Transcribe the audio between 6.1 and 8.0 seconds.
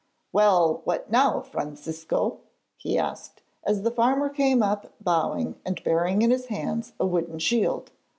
in his hands a wooden shield.